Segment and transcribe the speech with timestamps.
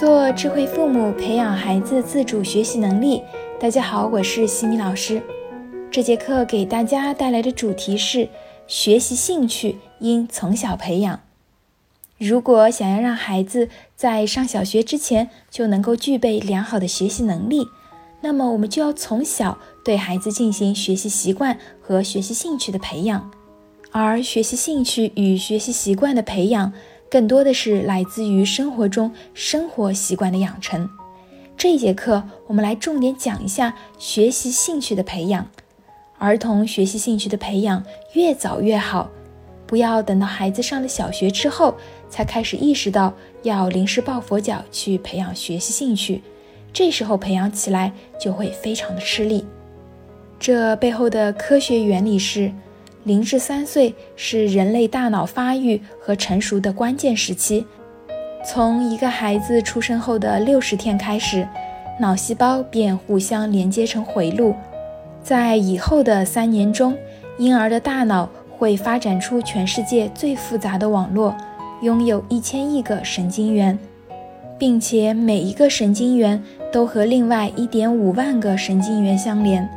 [0.00, 3.22] 做智慧父母，培养孩子自主学习能力。
[3.60, 5.22] 大家好，我是西米老师。
[5.90, 8.26] 这节课给大家带来的主题是：
[8.66, 11.20] 学习兴趣应从小培养。
[12.16, 17.66] 如果想要让孩子在上小学之前就能够具备良好的学习能力，
[18.22, 23.30] 那么我们就要从小对孩子进行学习习惯和学习兴趣的培养。
[23.92, 26.72] 而学习兴趣与学习习惯的培养。
[27.10, 30.88] 更多的是来自于生活中生活习惯的养成。
[31.56, 35.44] 这一节课，我们来重点讲一下学习兴趣的培养。
[36.18, 39.10] 儿童学习兴趣的培养越早越好，
[39.66, 41.74] 不要等到孩子上了小学之后
[42.08, 46.22] 才开始意识到要临时抱佛脚去培养学习兴趣，
[46.72, 49.44] 这时候培养起来就会非常的吃力。
[50.38, 52.52] 这背后的科学原理是。
[53.04, 57.64] 零至三岁是人类大脑发育和成熟的关键时期。
[58.44, 61.46] 从一个孩子出生后的六十天开始，
[61.98, 64.54] 脑细胞便互相连接成回路。
[65.22, 66.96] 在以后的三年中，
[67.38, 71.34] 婴儿的大脑会发展出全世界最复杂的网络，
[71.82, 73.78] 拥有一千亿个神经元，
[74.58, 79.68] 并且每一个神经元都和另外一点五万个神经元相连。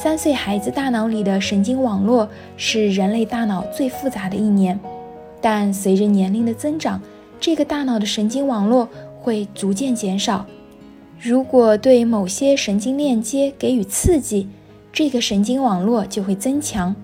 [0.00, 4.78] 三岁孩子大脑里的神经网络是人类大脑最复杂的一年，
[5.40, 7.02] 但随着年龄的增长，
[7.40, 8.88] 这个大脑的神经网络
[9.20, 10.46] 会逐渐减少。
[11.20, 14.46] 如果对某些神经链接给予刺激，
[14.92, 16.94] 这个神经网络就会增强；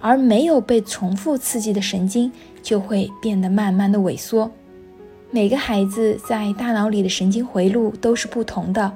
[0.00, 2.30] 而没有被重复刺激的神经
[2.62, 4.48] 就会变得慢慢的萎缩。
[5.32, 8.92] 每个孩子在大脑里的神经回路都是不同的。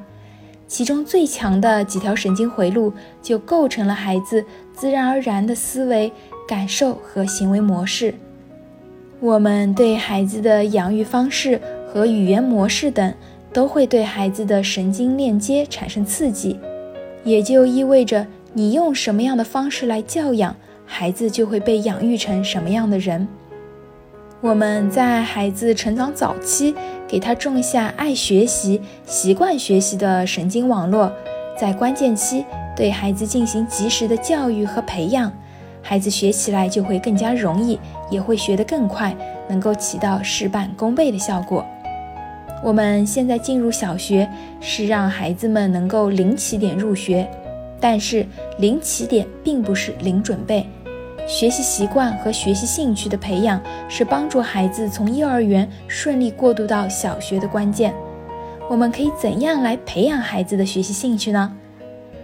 [0.66, 6.10] 其中最强的几条神经回路就构成了孩子自然而然的思维、
[6.48, 8.14] 感受和行为模式。
[9.20, 13.14] 我们对孩子的养育方式和语言模式等，
[13.52, 16.58] 都会对孩子的神经链接产生刺激，
[17.22, 23.28] 也就意味着你用什么样的方式来教养孩子，就会被养育成什么样的人。
[24.42, 26.74] 我们在孩子成长早期，
[27.06, 31.12] 给他种下爱学习、习惯学习的神经网络，
[31.56, 32.44] 在关键期
[32.74, 35.32] 对孩子进行及时的教育和培养，
[35.80, 37.78] 孩子学起来就会更加容易，
[38.10, 39.16] 也会学得更快，
[39.48, 41.64] 能够起到事半功倍的效果。
[42.64, 44.28] 我们现在进入小学，
[44.60, 47.30] 是让孩子们能够零起点入学，
[47.78, 48.26] 但是
[48.58, 50.66] 零起点并不是零准备。
[51.26, 57.94] 学习习惯和学习兴趣的培养是帮助孩子从幼儿园顺利过渡到小学的关键。
[58.68, 61.54] 我们可以怎样来培养孩子的学习兴趣呢？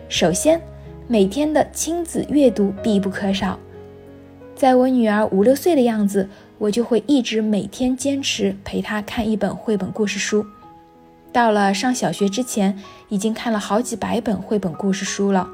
[0.09, 0.61] 首先，
[1.07, 3.59] 每天的亲子阅读必不可少。
[4.55, 6.29] 在我女儿五六岁的样子，
[6.59, 10.45] 我就会一直每天坚持陪她看一本绘本故事书。
[11.33, 12.79] 到了上小学之前，
[13.09, 15.47] 已经看了好几百本绘本故事书了。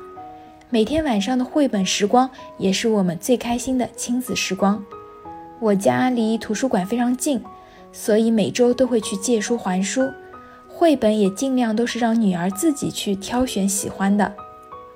[0.74, 4.84] 每天晚上的绘本时光也是我们最开心的亲子时光。
[5.60, 7.40] 我家离图书馆非常近，
[7.92, 10.10] 所以每周都会去借书还书。
[10.66, 14.34] 绘本也尽量都是让女儿自己去挑选喜欢的，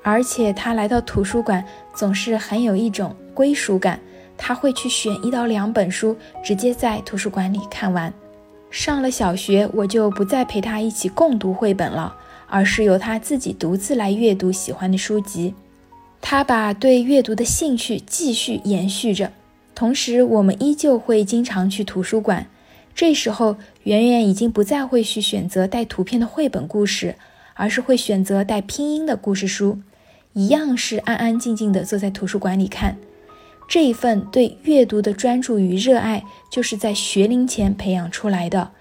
[0.03, 4.01] 而且她来到图书馆总是很有一种归属感。
[4.37, 8.13] 她会去选一到两本书，直接在图书馆里看完。
[8.69, 12.17] 上了小学，我就不再陪她一起共读绘本了，
[12.49, 15.55] 而是由她自己独自来阅读喜欢的书籍。
[16.21, 19.33] 他把对阅读的兴趣继续延续着，
[19.75, 22.47] 同时我们依旧会经常去图书馆。
[22.95, 27.15] 这时候，圆圆已经不再会去选择带图片的绘本故事，
[27.55, 29.79] 而是会选择带拼音的故事书，
[30.33, 32.99] 一样是安安静静的坐在图书馆里看。
[33.69, 38.73] 这一份对阅读的专注与热爱，就是在学龄前培养出来的。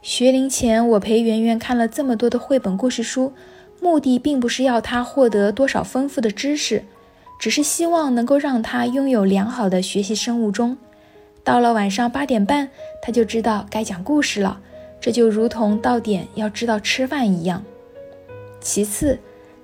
[0.00, 3.32] 学龄前，我陪圆圆看了这么多的绘本故事书。
[3.82, 6.84] 目的并不是要他获得多少丰富的知识，
[7.36, 10.78] 只是希望能够让他拥有良好的学习生物钟。
[11.42, 12.70] 到了晚上八点半，
[13.02, 14.60] 他就知道该讲故事了，
[15.00, 17.64] 这就如同到点要知道吃饭一样。
[18.60, 19.18] 其次，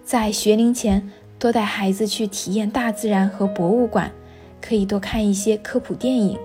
[0.05, 1.09] 在学龄前
[1.39, 4.11] 多带孩子去体验大自然和博物馆，
[4.61, 6.37] 可以多看一些科普电影，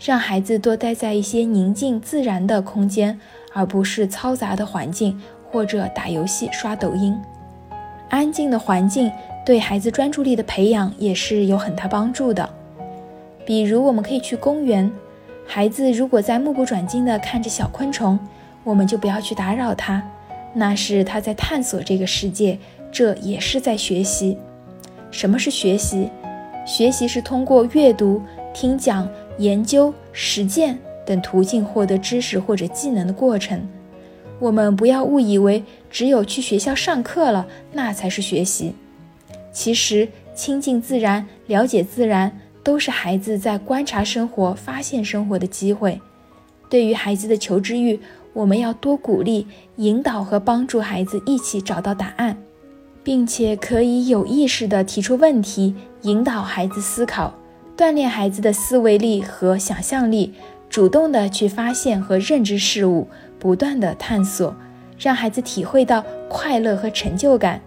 [0.00, 3.20] 让孩子多待在一些宁静自然的空间，
[3.52, 5.20] 而不是嘈杂的环境。
[5.56, 7.18] 或者打游戏、刷抖音，
[8.10, 9.10] 安静的环境
[9.42, 12.46] 对孩子专注力的培养也是有很大帮助的。
[13.46, 14.92] 比如，我们可以去公园，
[15.46, 18.18] 孩子如果在目不转睛地看着小昆虫，
[18.64, 20.06] 我们就不要去打扰他，
[20.52, 22.58] 那是他在探索这个世界，
[22.92, 24.36] 这也是在学习。
[25.10, 26.10] 什么是学习？
[26.66, 28.20] 学习是通过阅读、
[28.52, 33.66] 听讲、研究、实践等途径获得知识或者技能的过程。
[34.38, 38.74] 我们不要误以为只有去学校上课了，那才是学习。
[39.52, 45.98] 其实，亲近自然、了解自然，都是孩子在观察生活、发现生活的机会。
[46.68, 47.98] 对于孩子的求知欲，
[48.34, 49.46] 我们要多鼓励、
[49.76, 52.36] 引导和帮助孩子一起找到答案，
[53.02, 57.32] 并且可以有意识地提出问题，引导孩子思考，
[57.74, 60.34] 锻炼孩子的思维力和想象力，
[60.76, 63.08] 主动地去发现和认知事物。
[63.38, 64.54] 不断的探索，
[64.98, 67.58] 让孩子体会到快乐和成就感，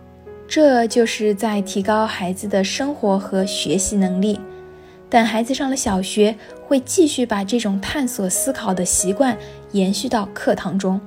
[0.48, 4.40] 这就是在提高孩子的生活和学习能力。
[5.10, 6.36] 等孩子上了小学，
[6.68, 9.36] 会继续把这种探索思考的习惯
[9.72, 11.02] 延续到课堂中。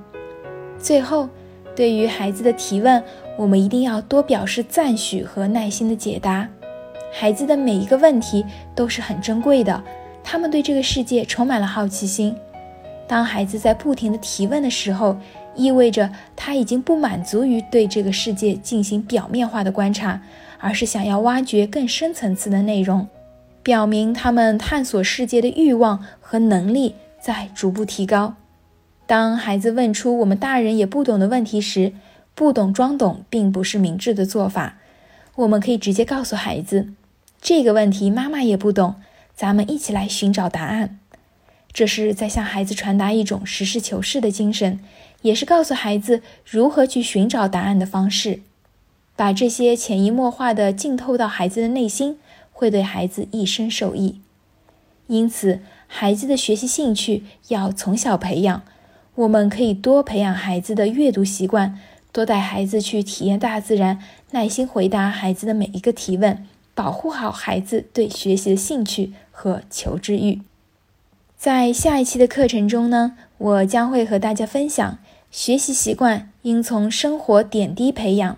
[0.77, 1.29] 最后，
[1.73, 3.01] 对于孩子的提问，
[3.37, 6.45] 我们一定要多表示赞许和耐心的解答。
[7.13, 8.45] 孩子的每一个问题
[8.75, 9.81] 都是很珍贵的，
[10.23, 12.35] 他们对这个世界充满了好奇心。
[13.07, 15.17] 当孩子在不停的提问的时候，
[15.55, 20.21] 意味着他已经不满足于对这个世界进行表面化的观察，
[20.57, 23.07] 而是想要挖掘更深层次的内容，
[23.61, 28.35] 表明他们探索世界的欲望和能力在逐步提高。
[29.05, 31.93] 当孩子问出我们大人也不懂的问题时，
[32.33, 34.77] 不懂装懂并不是明智的做法。
[35.35, 36.87] 我们可以直接告诉孩子，
[37.41, 38.95] 这个问题妈妈也不懂，
[39.35, 40.99] 咱们一起来寻找答案。
[41.71, 44.79] 这是在向孩子传达一种实事求是的精神，
[45.23, 48.41] 也是告诉孩子如何去寻找答案的方式。
[49.15, 52.17] 把这些潜移默化的浸透到孩子的内心，
[52.51, 54.19] 会对孩子一生受益。
[55.07, 58.61] 因此，孩子的学习兴趣要从小培养。
[59.15, 61.79] 我们可以多培养孩子的阅读习惯，
[62.11, 63.99] 多带孩子去体验大自然，
[64.31, 70.39] 耐心回答孩子的每一个提问，保护好孩子对学习的兴趣和求知欲。
[71.37, 74.99] 在下一期的课程中呢，我将会和大家分享
[75.29, 78.37] 学习习惯应从生活点滴培养。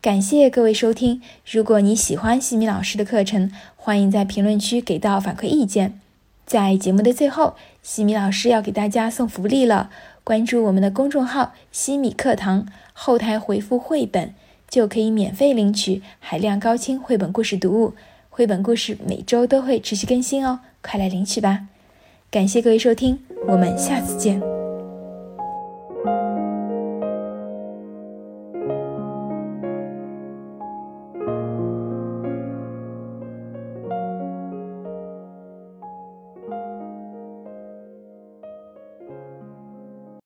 [0.00, 6.00] 感谢各位收听，如果你喜欢西米老师的课程，欢迎在评论区给到反馈意见。
[6.46, 9.90] 在节目的最后，西米老师要给大家送福利了，
[10.22, 14.32] 关注我们的公众号“西米课堂”，后台回复“绘本”
[14.70, 17.94] 就可以免费领取海量高清绘本故事读物。
[18.38, 21.66] 绘本故事每周都会持续更新哦快来领取吧。
[22.30, 23.18] 感谢各位收听
[23.48, 24.40] 我们下次见。